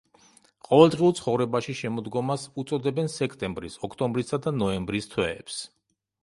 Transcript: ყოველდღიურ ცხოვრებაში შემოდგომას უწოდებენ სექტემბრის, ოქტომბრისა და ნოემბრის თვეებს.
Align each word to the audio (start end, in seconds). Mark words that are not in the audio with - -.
ყოველდღიურ 0.67 1.11
ცხოვრებაში 1.19 1.75
შემოდგომას 1.79 2.45
უწოდებენ 2.63 3.11
სექტემბრის, 3.17 3.77
ოქტომბრისა 3.89 4.41
და 4.47 4.55
ნოემბრის 4.63 5.11
თვეებს. 5.15 5.63